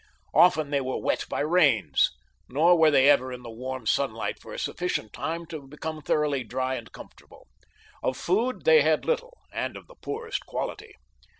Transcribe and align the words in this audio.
Often 0.33 0.71
they 0.71 0.81
were 0.81 0.97
wet 0.97 1.27
by 1.29 1.41
rains, 1.41 2.09
nor 2.49 2.75
were 2.75 2.89
they 2.89 3.07
ever 3.07 3.31
in 3.31 3.43
the 3.43 3.51
warm 3.51 3.85
sunlight 3.85 4.39
for 4.41 4.51
a 4.51 4.57
sufficient 4.57 5.15
length 5.15 5.17
of 5.17 5.23
time 5.23 5.45
to 5.61 5.67
become 5.67 6.01
thoroughly 6.01 6.43
dry 6.43 6.73
and 6.73 6.91
comfortable. 6.91 7.45
Of 8.01 8.17
food 8.17 8.65
they 8.65 8.81
had 8.81 9.05
little, 9.05 9.37
and 9.53 9.77
of 9.77 9.85
the 9.85 9.93
poorest 10.01 10.43
quality. 10.47 10.95